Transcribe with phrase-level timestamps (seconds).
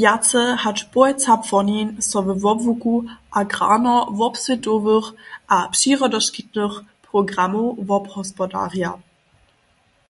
[0.00, 2.94] Wjace hač połojca płonin so we wobłuku
[3.40, 5.06] agrarno-wobswětowych
[5.56, 6.74] a přirodoškitnych
[7.10, 8.92] programow wobhospodarja.